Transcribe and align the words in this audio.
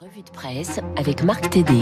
Revue 0.00 0.22
de 0.22 0.30
presse 0.30 0.78
avec 0.96 1.24
Marc 1.24 1.50
Tédé. 1.50 1.80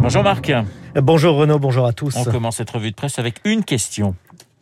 Bonjour 0.00 0.22
Marc. 0.22 0.52
Bonjour 0.94 1.34
Renaud, 1.34 1.58
bonjour 1.58 1.84
à 1.84 1.92
tous. 1.92 2.14
On 2.16 2.22
commence 2.22 2.58
cette 2.58 2.70
revue 2.70 2.92
de 2.92 2.94
presse 2.94 3.18
avec 3.18 3.40
une 3.44 3.64
question. 3.64 4.14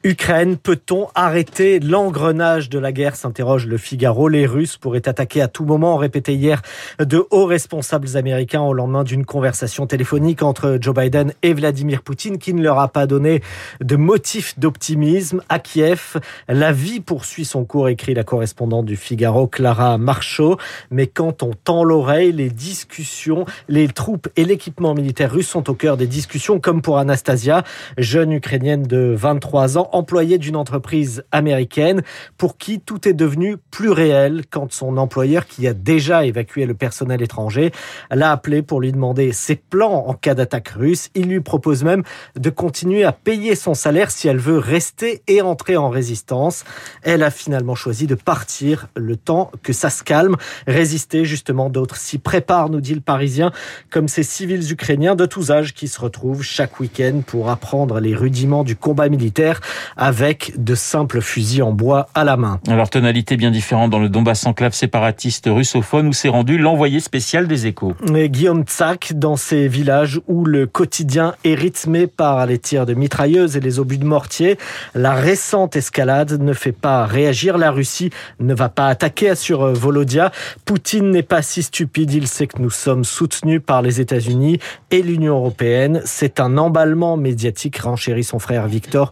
Ukraine, 0.06 0.58
peut-on 0.58 1.08
arrêter 1.14 1.80
l'engrenage 1.80 2.68
de 2.68 2.78
la 2.78 2.92
guerre 2.92 3.16
s'interroge 3.16 3.66
le 3.66 3.78
Figaro. 3.78 4.28
Les 4.28 4.44
Russes 4.44 4.76
pourraient 4.76 5.08
attaquer 5.08 5.40
à 5.40 5.48
tout 5.48 5.64
moment, 5.64 5.96
répété 5.96 6.34
hier 6.34 6.60
de 6.98 7.24
hauts 7.30 7.46
responsables 7.46 8.18
américains 8.18 8.60
au 8.60 8.74
lendemain 8.74 9.02
d'une 9.02 9.24
conversation 9.24 9.86
téléphonique 9.86 10.42
entre 10.42 10.76
Joe 10.78 10.94
Biden 10.94 11.32
et 11.42 11.54
Vladimir 11.54 12.02
Poutine 12.02 12.36
qui 12.36 12.52
ne 12.52 12.62
leur 12.62 12.80
a 12.80 12.88
pas 12.88 13.06
donné 13.06 13.40
de 13.80 13.96
motif 13.96 14.58
d'optimisme. 14.58 15.40
À 15.48 15.58
Kiev, 15.58 16.20
la 16.48 16.70
vie 16.70 17.00
poursuit 17.00 17.46
son 17.46 17.64
cours, 17.64 17.88
écrit 17.88 18.12
la 18.12 18.24
correspondante 18.24 18.84
du 18.84 18.96
Figaro, 18.96 19.46
Clara 19.46 19.96
Marchaud. 19.96 20.58
Mais 20.90 21.06
quand 21.06 21.42
on 21.42 21.52
tend 21.54 21.82
l'oreille, 21.82 22.32
les 22.32 22.50
discussions, 22.50 23.46
les 23.68 23.88
troupes 23.88 24.28
et 24.36 24.44
l'équipement 24.44 24.92
militaire 24.92 25.32
russe 25.32 25.48
sont 25.48 25.70
au 25.70 25.74
cœur 25.74 25.96
des 25.96 26.06
discussions, 26.06 26.60
comme 26.60 26.82
pour 26.82 26.98
Anastasia, 26.98 27.64
jeune 27.96 28.32
ukrainienne 28.32 28.82
de 28.82 29.14
23 29.16 29.78
ans, 29.78 29.88
employé 29.94 30.38
d'une 30.38 30.56
entreprise 30.56 31.24
américaine 31.32 32.02
pour 32.36 32.58
qui 32.58 32.80
tout 32.80 33.08
est 33.08 33.12
devenu 33.12 33.56
plus 33.70 33.90
réel 33.90 34.42
quand 34.50 34.72
son 34.72 34.96
employeur, 34.96 35.46
qui 35.46 35.66
a 35.66 35.74
déjà 35.74 36.24
évacué 36.24 36.66
le 36.66 36.74
personnel 36.74 37.22
étranger, 37.22 37.70
l'a 38.10 38.32
appelé 38.32 38.62
pour 38.62 38.80
lui 38.80 38.92
demander 38.92 39.32
ses 39.32 39.56
plans 39.56 40.06
en 40.06 40.14
cas 40.14 40.34
d'attaque 40.34 40.68
russe. 40.68 41.10
Il 41.14 41.28
lui 41.28 41.40
propose 41.40 41.84
même 41.84 42.02
de 42.36 42.50
continuer 42.50 43.04
à 43.04 43.12
payer 43.12 43.54
son 43.54 43.74
salaire 43.74 44.10
si 44.10 44.28
elle 44.28 44.38
veut 44.38 44.58
rester 44.58 45.22
et 45.26 45.42
entrer 45.42 45.76
en 45.76 45.88
résistance. 45.88 46.64
Elle 47.02 47.22
a 47.22 47.30
finalement 47.30 47.74
choisi 47.74 48.06
de 48.06 48.14
partir 48.14 48.88
le 48.96 49.16
temps 49.16 49.50
que 49.62 49.72
ça 49.72 49.90
se 49.90 50.02
calme. 50.02 50.36
Résister, 50.66 51.24
justement, 51.24 51.70
d'autres 51.70 51.96
s'y 51.96 52.18
préparent, 52.18 52.68
nous 52.68 52.80
dit 52.80 52.94
le 52.94 53.00
Parisien, 53.00 53.52
comme 53.90 54.08
ces 54.08 54.22
civils 54.22 54.72
ukrainiens 54.72 55.14
de 55.14 55.26
tous 55.26 55.50
âges 55.50 55.74
qui 55.74 55.88
se 55.88 56.00
retrouvent 56.00 56.42
chaque 56.42 56.80
week-end 56.80 57.22
pour 57.26 57.50
apprendre 57.50 58.00
les 58.00 58.14
rudiments 58.14 58.64
du 58.64 58.76
combat 58.76 59.08
militaire 59.08 59.60
avec 59.96 60.52
de 60.56 60.74
simples 60.74 61.20
fusils 61.20 61.62
en 61.62 61.72
bois 61.72 62.08
à 62.14 62.24
la 62.24 62.36
main. 62.36 62.60
Alors, 62.68 62.90
tonalité 62.90 63.36
bien 63.36 63.50
différente 63.50 63.90
dans 63.90 63.98
le 63.98 64.08
Donbass 64.08 64.46
enclave 64.46 64.74
séparatiste 64.74 65.48
russophone 65.50 66.08
où 66.08 66.12
s'est 66.12 66.28
rendu 66.28 66.58
l'envoyé 66.58 67.00
spécial 67.00 67.48
des 67.48 67.66
échos. 67.66 67.94
Et 68.14 68.28
Guillaume 68.28 68.62
Tsak, 68.62 69.14
dans 69.14 69.36
ces 69.36 69.68
villages 69.68 70.20
où 70.28 70.44
le 70.44 70.66
quotidien 70.66 71.34
est 71.44 71.54
rythmé 71.54 72.06
par 72.06 72.44
les 72.46 72.58
tirs 72.58 72.86
de 72.86 72.94
mitrailleuses 72.94 73.56
et 73.56 73.60
les 73.60 73.78
obus 73.78 73.98
de 73.98 74.04
mortier, 74.04 74.58
la 74.94 75.14
récente 75.14 75.76
escalade 75.76 76.40
ne 76.40 76.52
fait 76.52 76.72
pas 76.72 77.06
réagir. 77.06 77.58
La 77.58 77.70
Russie 77.70 78.10
ne 78.38 78.54
va 78.54 78.68
pas 78.68 78.88
attaquer, 78.88 79.34
sur 79.34 79.72
Volodia. 79.72 80.32
Poutine 80.64 81.10
n'est 81.10 81.22
pas 81.22 81.40
si 81.40 81.62
stupide. 81.62 82.12
Il 82.12 82.26
sait 82.26 82.46
que 82.46 82.60
nous 82.60 82.70
sommes 82.70 83.04
soutenus 83.04 83.62
par 83.64 83.80
les 83.80 84.00
États-Unis 84.00 84.58
et 84.90 85.02
l'Union 85.02 85.36
européenne. 85.36 86.02
C'est 86.04 86.40
un 86.40 86.58
emballement 86.58 87.16
médiatique, 87.16 87.78
renchérit 87.78 88.24
son 88.24 88.38
frère 88.38 88.66
Victor 88.66 89.10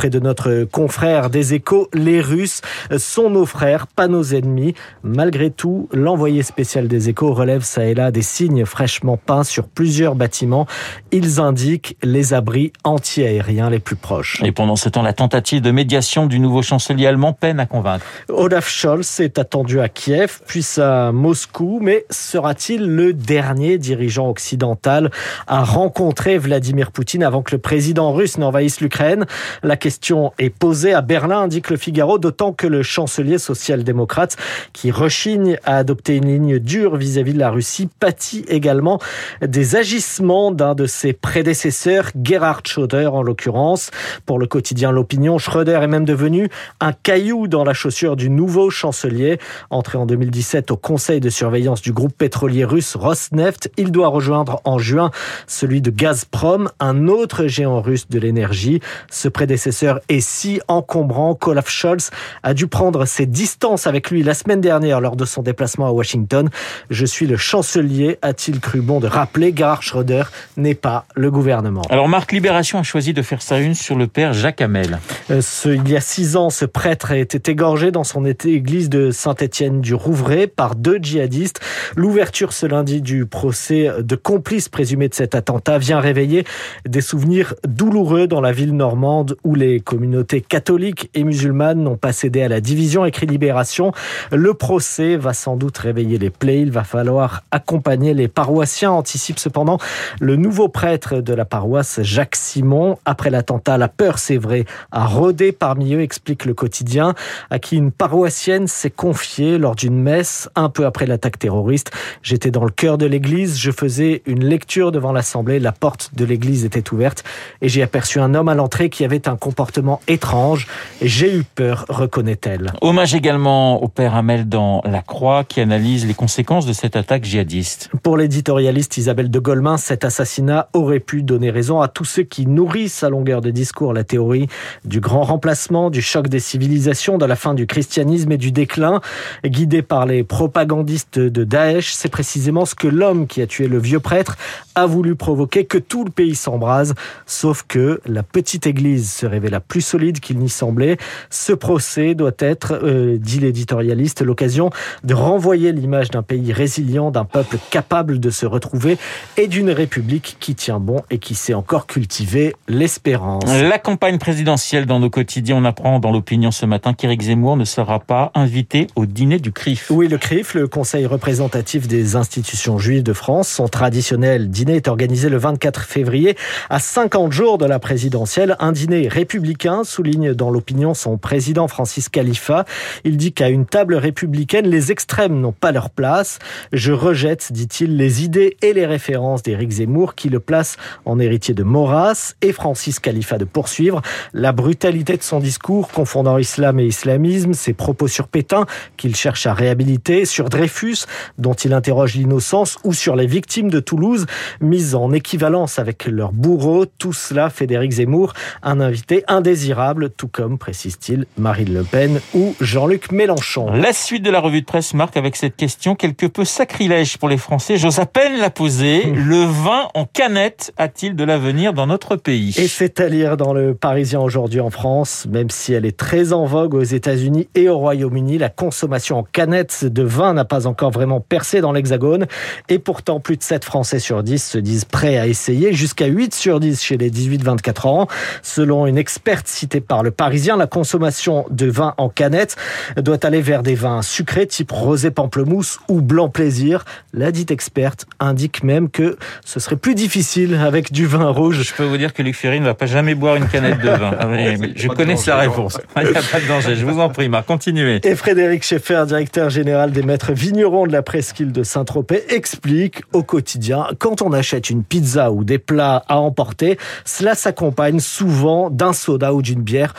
auprès 0.00 0.08
de 0.08 0.18
notre 0.18 0.64
confrère 0.64 1.28
des 1.28 1.52
échos. 1.52 1.90
Les 1.92 2.22
Russes 2.22 2.62
sont 2.96 3.28
nos 3.28 3.44
frères, 3.44 3.86
pas 3.86 4.08
nos 4.08 4.22
ennemis. 4.22 4.72
Malgré 5.02 5.50
tout, 5.50 5.90
l'envoyé 5.92 6.42
spécial 6.42 6.88
des 6.88 7.10
échos 7.10 7.34
relève 7.34 7.60
ça 7.64 7.84
et 7.84 7.92
là 7.92 8.10
des 8.10 8.22
signes 8.22 8.64
fraîchement 8.64 9.18
peints 9.18 9.44
sur 9.44 9.68
plusieurs 9.68 10.14
bâtiments. 10.14 10.66
Ils 11.12 11.38
indiquent 11.38 11.98
les 12.02 12.32
abris 12.32 12.72
anti-aériens 12.82 13.68
les 13.68 13.78
plus 13.78 13.94
proches. 13.94 14.40
Et 14.42 14.52
pendant 14.52 14.74
ce 14.74 14.88
temps, 14.88 15.02
la 15.02 15.12
tentative 15.12 15.60
de 15.60 15.70
médiation 15.70 16.24
du 16.24 16.40
nouveau 16.40 16.62
chancelier 16.62 17.06
allemand 17.06 17.34
peine 17.34 17.60
à 17.60 17.66
convaincre. 17.66 18.06
Olaf 18.30 18.70
Scholz 18.70 19.20
est 19.20 19.38
attendu 19.38 19.80
à 19.80 19.90
Kiev, 19.90 20.40
puis 20.46 20.66
à 20.78 21.12
Moscou, 21.12 21.78
mais 21.82 22.06
sera-t-il 22.08 22.86
le 22.86 23.12
dernier 23.12 23.76
dirigeant 23.76 24.30
occidental 24.30 25.10
à 25.46 25.62
rencontrer 25.62 26.38
Vladimir 26.38 26.90
Poutine 26.90 27.22
avant 27.22 27.42
que 27.42 27.54
le 27.54 27.60
président 27.60 28.14
russe 28.14 28.38
n'envahisse 28.38 28.80
l'Ukraine? 28.80 29.26
La 29.62 29.76
question 29.76 29.89
est 30.38 30.50
posée 30.50 30.92
à 30.92 31.00
Berlin, 31.00 31.40
indique 31.42 31.70
le 31.70 31.76
Figaro, 31.76 32.18
d'autant 32.18 32.52
que 32.52 32.66
le 32.66 32.82
chancelier 32.82 33.38
social-démocrate, 33.38 34.36
qui 34.72 34.90
rechigne 34.90 35.58
à 35.64 35.76
adopter 35.76 36.16
une 36.16 36.26
ligne 36.26 36.58
dure 36.58 36.96
vis-à-vis 36.96 37.34
de 37.34 37.38
la 37.38 37.50
Russie, 37.50 37.88
pâtit 37.98 38.44
également 38.48 38.98
des 39.42 39.76
agissements 39.76 40.50
d'un 40.50 40.74
de 40.74 40.86
ses 40.86 41.12
prédécesseurs, 41.12 42.10
Gerhard 42.22 42.62
Schröder 42.64 43.06
en 43.12 43.22
l'occurrence. 43.22 43.90
Pour 44.26 44.38
le 44.38 44.46
quotidien 44.46 44.92
L'Opinion, 44.92 45.38
Schröder 45.38 45.80
est 45.82 45.86
même 45.86 46.04
devenu 46.04 46.48
un 46.80 46.92
caillou 46.92 47.48
dans 47.48 47.64
la 47.64 47.72
chaussure 47.72 48.16
du 48.16 48.30
nouveau 48.30 48.70
chancelier. 48.70 49.38
Entré 49.70 49.98
en 49.98 50.06
2017 50.06 50.70
au 50.70 50.76
conseil 50.76 51.20
de 51.20 51.30
surveillance 51.30 51.82
du 51.82 51.92
groupe 51.92 52.16
pétrolier 52.16 52.64
russe 52.64 52.96
Rosneft, 52.96 53.70
il 53.76 53.92
doit 53.92 54.08
rejoindre 54.08 54.60
en 54.64 54.78
juin 54.78 55.10
celui 55.46 55.80
de 55.80 55.90
Gazprom, 55.90 56.70
un 56.80 57.08
autre 57.08 57.46
géant 57.46 57.80
russe 57.80 58.08
de 58.08 58.18
l'énergie. 58.18 58.80
Ce 59.10 59.28
prédécesseur 59.28 59.79
est 60.08 60.20
si 60.20 60.60
encombrant 60.68 61.34
qu'Olaf 61.34 61.68
Scholz 61.68 62.10
a 62.42 62.54
dû 62.54 62.66
prendre 62.66 63.04
ses 63.04 63.26
distances 63.26 63.86
avec 63.86 64.10
lui 64.10 64.22
la 64.22 64.34
semaine 64.34 64.60
dernière 64.60 65.00
lors 65.00 65.16
de 65.16 65.24
son 65.24 65.42
déplacement 65.42 65.86
à 65.86 65.90
Washington. 65.90 66.48
Je 66.90 67.06
suis 67.06 67.26
le 67.26 67.36
chancelier, 67.36 68.18
a-t-il 68.22 68.60
cru 68.60 68.80
bon 68.80 69.00
de 69.00 69.06
rappeler. 69.06 69.52
Gerhard 69.56 69.82
Schröder 69.82 70.24
n'est 70.56 70.74
pas 70.74 71.06
le 71.14 71.30
gouvernement. 71.30 71.82
Alors 71.90 72.08
Marc 72.08 72.32
Libération 72.32 72.78
a 72.78 72.82
choisi 72.82 73.12
de 73.12 73.22
faire 73.22 73.42
sa 73.42 73.58
une 73.58 73.74
sur 73.74 73.96
le 73.96 74.06
père 74.06 74.32
Jacques 74.32 74.60
Hamel. 74.60 74.98
Euh, 75.30 75.40
ce, 75.40 75.68
il 75.68 75.88
y 75.88 75.96
a 75.96 76.00
six 76.00 76.36
ans, 76.36 76.50
ce 76.50 76.64
prêtre 76.64 77.12
a 77.12 77.16
été 77.16 77.50
égorgé 77.50 77.90
dans 77.90 78.04
son 78.04 78.24
église 78.24 78.88
de 78.88 79.10
Saint-Étienne 79.10 79.80
du 79.80 79.94
Rouvray 79.94 80.46
par 80.46 80.74
deux 80.74 80.98
djihadistes. 80.98 81.60
L'ouverture 81.96 82.52
ce 82.52 82.66
lundi 82.66 83.00
du 83.00 83.26
procès 83.26 83.90
de 83.98 84.16
complices 84.16 84.68
présumés 84.68 85.08
de 85.08 85.14
cet 85.14 85.34
attentat 85.34 85.78
vient 85.78 86.00
réveiller 86.00 86.44
des 86.86 87.00
souvenirs 87.00 87.54
douloureux 87.66 88.26
dans 88.26 88.40
la 88.40 88.52
ville 88.52 88.74
normande 88.74 89.36
où 89.44 89.54
les 89.54 89.69
communautés 89.78 90.40
catholiques 90.40 91.08
et 91.14 91.22
musulmanes 91.22 91.82
n'ont 91.82 91.96
pas 91.96 92.12
cédé 92.12 92.42
à 92.42 92.48
la 92.48 92.60
division, 92.60 93.04
écrit 93.04 93.26
Libération. 93.26 93.92
Le 94.32 94.54
procès 94.54 95.16
va 95.16 95.32
sans 95.32 95.56
doute 95.56 95.78
réveiller 95.78 96.18
les 96.18 96.30
plaies. 96.30 96.62
Il 96.62 96.72
va 96.72 96.82
falloir 96.82 97.42
accompagner 97.52 98.14
les 98.14 98.26
paroissiens, 98.26 98.90
anticipe 98.90 99.38
cependant 99.38 99.78
le 100.20 100.34
nouveau 100.34 100.68
prêtre 100.68 101.20
de 101.20 101.32
la 101.32 101.44
paroisse, 101.44 102.00
Jacques 102.02 102.36
Simon. 102.36 102.98
Après 103.04 103.30
l'attentat, 103.30 103.78
la 103.78 103.88
peur, 103.88 104.18
c'est 104.18 104.36
vrai, 104.36 104.64
a 104.90 105.06
rôdé 105.06 105.52
parmi 105.52 105.94
eux, 105.94 106.00
explique 106.00 106.44
le 106.44 106.54
quotidien, 106.54 107.14
à 107.50 107.60
qui 107.60 107.76
une 107.76 107.92
paroissienne 107.92 108.66
s'est 108.66 108.90
confiée 108.90 109.58
lors 109.58 109.76
d'une 109.76 110.00
messe 110.00 110.48
un 110.56 110.68
peu 110.68 110.86
après 110.86 111.06
l'attaque 111.06 111.38
terroriste. 111.38 111.92
J'étais 112.22 112.50
dans 112.50 112.64
le 112.64 112.70
cœur 112.70 112.98
de 112.98 113.06
l'église, 113.06 113.58
je 113.58 113.70
faisais 113.70 114.22
une 114.26 114.44
lecture 114.44 114.90
devant 114.90 115.12
l'assemblée, 115.12 115.60
la 115.60 115.72
porte 115.72 116.10
de 116.16 116.24
l'église 116.24 116.64
était 116.64 116.92
ouverte 116.92 117.22
et 117.60 117.68
j'ai 117.68 117.82
aperçu 117.82 118.18
un 118.18 118.34
homme 118.34 118.48
à 118.48 118.54
l'entrée 118.54 118.90
qui 118.90 119.04
avait 119.04 119.28
un 119.28 119.36
comportement 119.36 119.59
étrange. 120.06 120.66
J'ai 121.02 121.34
eu 121.34 121.44
peur, 121.44 121.84
reconnaît-elle. 121.88 122.72
Hommage 122.80 123.14
également 123.14 123.82
au 123.82 123.88
père 123.88 124.14
Hamel 124.14 124.48
dans 124.48 124.82
La 124.84 125.02
Croix 125.02 125.44
qui 125.44 125.60
analyse 125.60 126.06
les 126.06 126.14
conséquences 126.14 126.66
de 126.66 126.72
cette 126.72 126.96
attaque 126.96 127.24
djihadiste. 127.24 127.90
Pour 128.02 128.16
l'éditorialiste 128.16 128.96
Isabelle 128.96 129.30
de 129.30 129.38
Golemin, 129.38 129.76
cet 129.76 130.04
assassinat 130.04 130.68
aurait 130.72 131.00
pu 131.00 131.22
donner 131.22 131.50
raison 131.50 131.80
à 131.80 131.88
tous 131.88 132.04
ceux 132.04 132.22
qui 132.22 132.46
nourrissent 132.46 133.02
à 133.02 133.10
longueur 133.10 133.40
de 133.40 133.50
discours 133.50 133.92
la 133.92 134.04
théorie 134.04 134.48
du 134.84 135.00
grand 135.00 135.22
remplacement, 135.22 135.90
du 135.90 136.02
choc 136.02 136.28
des 136.28 136.40
civilisations, 136.40 137.18
de 137.18 137.26
la 137.26 137.36
fin 137.36 137.54
du 137.54 137.66
christianisme 137.66 138.32
et 138.32 138.38
du 138.38 138.52
déclin. 138.52 139.00
Guidé 139.44 139.82
par 139.82 140.06
les 140.06 140.24
propagandistes 140.24 141.18
de 141.18 141.44
Daesh, 141.44 141.92
c'est 141.92 142.08
précisément 142.08 142.64
ce 142.64 142.74
que 142.74 142.88
l'homme 142.88 143.26
qui 143.26 143.42
a 143.42 143.46
tué 143.46 143.68
le 143.68 143.78
vieux 143.78 144.00
prêtre 144.00 144.36
a 144.74 144.86
voulu 144.86 145.14
provoquer, 145.14 145.64
que 145.64 145.78
tout 145.78 146.04
le 146.04 146.10
pays 146.10 146.34
s'embrase, 146.34 146.94
sauf 147.26 147.64
que 147.66 148.00
la 148.06 148.22
petite 148.22 148.66
église 148.66 149.10
se 149.10 149.26
révéla 149.50 149.60
plus 149.60 149.80
solide 149.80 150.20
qu'il 150.20 150.38
n'y 150.38 150.48
semblait. 150.48 150.96
Ce 151.28 151.52
procès 151.52 152.14
doit 152.14 152.32
être, 152.38 152.78
euh, 152.82 153.18
dit 153.18 153.40
l'éditorialiste, 153.40 154.22
l'occasion 154.22 154.70
de 155.04 155.14
renvoyer 155.14 155.72
l'image 155.72 156.10
d'un 156.10 156.22
pays 156.22 156.52
résilient, 156.52 157.10
d'un 157.10 157.24
peuple 157.24 157.56
capable 157.70 158.20
de 158.20 158.30
se 158.30 158.46
retrouver 158.46 158.98
et 159.36 159.48
d'une 159.48 159.70
république 159.70 160.36
qui 160.40 160.54
tient 160.54 160.80
bon 160.80 161.02
et 161.10 161.18
qui 161.18 161.34
sait 161.34 161.54
encore 161.54 161.86
cultiver 161.86 162.54
l'espérance. 162.68 163.44
La 163.46 163.78
campagne 163.78 164.18
présidentielle 164.18 164.86
dans 164.86 165.00
nos 165.00 165.10
quotidiens, 165.10 165.56
on 165.56 165.64
apprend 165.64 165.98
dans 165.98 166.12
l'opinion 166.12 166.50
ce 166.50 166.66
matin 166.66 166.94
qu'Éric 166.94 167.22
Zemmour 167.22 167.56
ne 167.56 167.64
sera 167.64 167.98
pas 168.00 168.30
invité 168.34 168.86
au 168.96 169.06
dîner 169.06 169.38
du 169.38 169.52
CRIF. 169.52 169.90
Oui, 169.90 170.08
le 170.08 170.18
CRIF, 170.18 170.54
le 170.54 170.68
Conseil 170.68 171.06
représentatif 171.06 171.88
des 171.88 172.16
institutions 172.16 172.78
juives 172.78 173.02
de 173.02 173.12
France, 173.12 173.48
son 173.48 173.68
traditionnel 173.68 174.50
dîner 174.50 174.76
est 174.76 174.88
organisé 174.88 175.28
le 175.28 175.38
24 175.38 175.82
février 175.82 176.36
à 176.68 176.78
50 176.78 177.32
jours 177.32 177.58
de 177.58 177.66
la 177.66 177.78
présidentielle, 177.78 178.56
un 178.60 178.72
dîner 178.72 179.08
républicain 179.08 179.39
républicain, 179.40 179.84
souligne 179.84 180.34
dans 180.34 180.50
l'opinion 180.50 180.92
son 180.92 181.16
président 181.16 181.66
Francis 181.66 182.10
Khalifa. 182.10 182.66
Il 183.04 183.16
dit 183.16 183.32
qu'à 183.32 183.48
une 183.48 183.64
table 183.64 183.94
républicaine, 183.94 184.66
les 184.66 184.92
extrêmes 184.92 185.40
n'ont 185.40 185.52
pas 185.52 185.72
leur 185.72 185.88
place. 185.88 186.38
Je 186.74 186.92
rejette, 186.92 187.50
dit-il, 187.50 187.96
les 187.96 188.22
idées 188.22 188.58
et 188.60 188.74
les 188.74 188.84
références 188.84 189.42
d'Éric 189.42 189.70
Zemmour 189.70 190.14
qui 190.14 190.28
le 190.28 190.40
placent 190.40 190.76
en 191.06 191.18
héritier 191.18 191.54
de 191.54 191.62
Maurras 191.62 192.34
et 192.42 192.52
Francis 192.52 193.00
Khalifa 193.00 193.38
de 193.38 193.46
poursuivre. 193.46 194.02
La 194.34 194.52
brutalité 194.52 195.16
de 195.16 195.22
son 195.22 195.40
discours, 195.40 195.88
confondant 195.88 196.36
islam 196.36 196.78
et 196.78 196.84
islamisme, 196.84 197.54
ses 197.54 197.72
propos 197.72 198.08
sur 198.08 198.28
Pétain 198.28 198.66
qu'il 198.98 199.16
cherche 199.16 199.46
à 199.46 199.54
réhabiliter, 199.54 200.26
sur 200.26 200.50
Dreyfus 200.50 201.06
dont 201.38 201.54
il 201.54 201.72
interroge 201.72 202.14
l'innocence 202.14 202.76
ou 202.84 202.92
sur 202.92 203.16
les 203.16 203.26
victimes 203.26 203.70
de 203.70 203.80
Toulouse 203.80 204.26
mises 204.60 204.94
en 204.94 205.12
équivalence 205.12 205.78
avec 205.78 206.04
leurs 206.04 206.32
bourreaux. 206.32 206.84
Tout 206.84 207.14
cela 207.14 207.48
fait 207.48 207.66
d'Éric 207.66 207.92
Zemmour 207.92 208.34
un 208.62 208.80
invité 208.80 209.24
indésirable, 209.30 210.10
tout 210.10 210.28
comme, 210.28 210.58
précise-t-il, 210.58 211.24
Marine 211.38 211.72
Le 211.72 211.84
Pen 211.84 212.20
ou 212.34 212.54
Jean-Luc 212.60 213.12
Mélenchon. 213.12 213.72
La 213.72 213.92
suite 213.92 214.22
de 214.22 214.30
la 214.30 214.40
revue 214.40 214.60
de 214.60 214.66
presse 214.66 214.92
marque 214.92 215.16
avec 215.16 215.36
cette 215.36 215.56
question 215.56 215.94
quelque 215.94 216.26
peu 216.26 216.44
sacrilège 216.44 217.16
pour 217.16 217.28
les 217.28 217.38
Français. 217.38 217.76
J'ose 217.76 218.00
à 218.00 218.06
peine 218.06 218.38
la 218.38 218.50
poser. 218.50 219.04
Le 219.04 219.44
vin 219.44 219.88
en 219.94 220.04
canette 220.04 220.72
a-t-il 220.76 221.14
de 221.14 221.24
l'avenir 221.24 221.72
dans 221.72 221.86
notre 221.86 222.16
pays? 222.16 222.54
Et 222.58 222.68
c'est 222.68 223.00
à 223.00 223.08
lire 223.08 223.36
dans 223.36 223.54
le 223.54 223.74
Parisien 223.74 224.20
aujourd'hui 224.20 224.60
en 224.60 224.70
France, 224.70 225.26
même 225.30 225.48
si 225.48 225.72
elle 225.72 225.86
est 225.86 225.96
très 225.96 226.32
en 226.32 226.44
vogue 226.44 226.74
aux 226.74 226.82
États-Unis 226.82 227.48
et 227.54 227.68
au 227.68 227.78
Royaume-Uni, 227.78 228.38
la 228.38 228.48
consommation 228.48 229.18
en 229.18 229.22
canette 229.22 229.84
de 229.84 230.02
vin 230.02 230.34
n'a 230.34 230.44
pas 230.44 230.66
encore 230.66 230.90
vraiment 230.90 231.20
percé 231.20 231.60
dans 231.60 231.72
l'Hexagone. 231.72 232.26
Et 232.68 232.80
pourtant, 232.80 233.20
plus 233.20 233.36
de 233.36 233.42
7 233.42 233.64
Français 233.64 234.00
sur 234.00 234.22
10 234.22 234.44
se 234.44 234.58
disent 234.58 234.84
prêts 234.84 235.18
à 235.18 235.26
essayer, 235.26 235.72
jusqu'à 235.72 236.06
8 236.06 236.34
sur 236.34 236.58
10 236.58 236.82
chez 236.82 236.96
les 236.96 237.10
18-24 237.10 237.88
ans. 237.88 238.06
Selon 238.42 238.86
une 238.86 238.98
experte 239.10 239.48
citée 239.48 239.80
par 239.80 240.04
le 240.04 240.12
Parisien, 240.12 240.56
la 240.56 240.68
consommation 240.68 241.44
de 241.50 241.66
vin 241.66 241.94
en 241.98 242.08
canette 242.08 242.54
doit 242.96 243.26
aller 243.26 243.42
vers 243.42 243.64
des 243.64 243.74
vins 243.74 244.02
sucrés 244.02 244.46
type 244.46 244.70
rosé 244.70 245.10
pamplemousse 245.10 245.80
ou 245.88 246.00
blanc 246.00 246.28
plaisir. 246.28 246.84
La 247.12 247.32
dite 247.32 247.50
experte 247.50 248.06
indique 248.20 248.62
même 248.62 248.88
que 248.88 249.16
ce 249.44 249.58
serait 249.58 249.74
plus 249.74 249.96
difficile 249.96 250.54
avec 250.54 250.92
du 250.92 251.06
vin 251.06 251.28
rouge. 251.28 251.60
Je 251.62 251.74
peux 251.74 251.82
vous 251.82 251.96
dire 251.96 252.14
que 252.14 252.22
Luc 252.22 252.36
Ferry 252.36 252.60
ne 252.60 252.66
va 252.66 252.74
pas 252.74 252.86
jamais 252.86 253.16
boire 253.16 253.34
une 253.34 253.48
canette 253.48 253.80
de 253.80 253.88
vin. 253.88 254.12
Je 254.76 254.86
connais 254.86 255.16
sa 255.16 255.38
réponse. 255.38 255.80
Il 255.96 256.02
n'y 256.04 256.16
a 256.16 256.22
pas 256.22 256.38
de 256.38 256.46
danger. 256.46 256.76
Je 256.76 256.86
vous 256.86 257.00
en 257.00 257.08
prie, 257.08 257.28
Marc, 257.28 257.46
continuez. 257.46 258.00
Et 258.04 258.14
Frédéric 258.14 258.62
Schaeffer, 258.62 259.06
directeur 259.08 259.50
général 259.50 259.90
des 259.90 260.04
maîtres 260.04 260.32
vignerons 260.32 260.86
de 260.86 260.92
la 260.92 261.02
presqu'île 261.02 261.50
de 261.50 261.64
Saint-Tropez, 261.64 262.26
explique 262.28 263.02
au 263.12 263.24
quotidien, 263.24 263.88
quand 263.98 264.22
on 264.22 264.32
achète 264.32 264.70
une 264.70 264.84
pizza 264.84 265.32
ou 265.32 265.42
des 265.42 265.58
plats 265.58 266.04
à 266.06 266.18
emporter, 266.18 266.78
cela 267.04 267.34
s'accompagne 267.34 267.98
souvent 267.98 268.70
d'un 268.70 268.92
soda 269.00 269.34
ou 269.34 269.42
d'une 269.42 269.62
bière. 269.62 269.94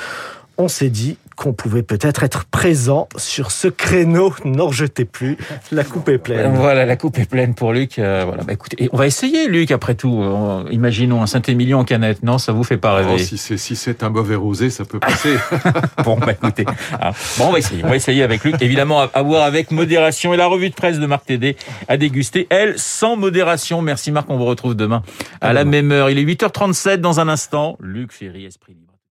On 0.57 0.67
s'est 0.67 0.89
dit 0.89 1.17
qu'on 1.35 1.53
pouvait 1.53 1.81
peut-être 1.81 2.23
être 2.23 2.45
présent 2.45 3.09
sur 3.17 3.49
ce 3.49 3.67
créneau. 3.67 4.31
N'en 4.45 4.67
rejetez 4.67 5.05
plus. 5.05 5.37
La 5.71 5.83
coupe 5.83 6.07
est 6.09 6.19
pleine. 6.19 6.53
Voilà, 6.53 6.85
la 6.85 6.95
coupe 6.97 7.17
est 7.17 7.27
pleine 7.27 7.55
pour 7.55 7.73
Luc. 7.73 7.97
Euh, 7.97 8.23
voilà, 8.27 8.43
bah 8.43 8.53
écoutez, 8.53 8.87
on 8.91 8.97
va 8.97 9.07
essayer, 9.07 9.47
Luc, 9.47 9.71
après 9.71 9.95
tout. 9.95 10.21
Euh, 10.21 10.65
imaginons 10.69 11.23
un 11.23 11.25
Saint-Émilion 11.25 11.79
en 11.79 11.83
canette. 11.83 12.21
Non, 12.21 12.37
ça 12.37 12.51
vous 12.51 12.63
fait 12.63 12.77
pas 12.77 12.93
rêver. 12.93 13.13
Oh, 13.15 13.17
si 13.17 13.37
c'est 13.37 13.57
si 13.57 13.75
un 14.01 14.09
mauvais 14.09 14.35
rosé, 14.35 14.69
ça 14.69 14.85
peut 14.85 14.99
passer. 14.99 15.35
bon, 16.05 16.17
bah 16.17 16.33
écoutez. 16.33 16.65
Ah, 16.91 17.11
bon, 17.39 17.47
on 17.47 17.51
va 17.53 17.57
essayer. 17.57 17.83
On 17.83 17.89
va 17.89 17.95
essayer 17.95 18.21
avec 18.21 18.43
Luc. 18.43 18.61
Évidemment, 18.61 19.01
à, 19.11 19.21
voir 19.23 19.43
avec 19.43 19.71
modération. 19.71 20.31
Et 20.35 20.37
la 20.37 20.45
revue 20.45 20.69
de 20.69 20.75
presse 20.75 20.99
de 20.99 21.05
Marc 21.07 21.25
Tédé 21.25 21.57
à 21.87 21.97
déguster, 21.97 22.45
elle, 22.51 22.77
sans 22.77 23.15
modération. 23.15 23.81
Merci 23.81 24.11
Marc, 24.11 24.29
on 24.29 24.37
vous 24.37 24.45
retrouve 24.45 24.75
demain 24.75 25.01
à 25.39 25.53
la 25.53 25.65
même 25.65 25.91
heure. 25.91 26.11
Il 26.11 26.19
est 26.19 26.25
8h37 26.25 26.97
dans 26.97 27.19
un 27.19 27.27
instant. 27.29 27.77
Luc 27.79 28.11
Ferry, 28.11 28.45
Esprit 28.45 28.73
Libre. 28.73 28.90